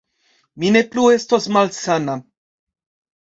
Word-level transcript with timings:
Mi 0.61 0.69
ne 0.75 0.81
plu 0.95 1.03
estos 1.17 1.45
malsana 1.57 2.17